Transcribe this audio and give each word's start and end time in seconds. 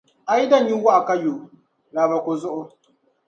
A 0.31 0.33
yi 0.39 0.45
da 0.51 0.57
nyuwɔɣu 0.59 1.01
ka 1.07 1.15
yo, 1.23 1.33
laabako 1.93 2.31
zuɣu. 2.41 2.63